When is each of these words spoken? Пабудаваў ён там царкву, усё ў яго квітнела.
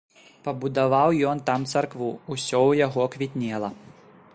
Пабудаваў 0.45 1.09
ён 1.33 1.43
там 1.49 1.69
царкву, 1.75 2.09
усё 2.33 2.49
ў 2.49 2.81
яго 2.85 3.03
квітнела. 3.19 3.75